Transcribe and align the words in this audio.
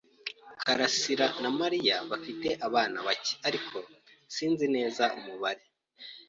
Karasirana 0.61 1.49
Mariya 1.61 1.95
bafite 2.09 2.49
abana 2.67 2.97
bake, 3.07 3.33
ariko 3.47 3.77
sinzi 4.35 4.65
neza 4.75 5.03
umubare. 5.17 5.63